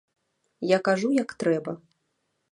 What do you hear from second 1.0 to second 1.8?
як трэба.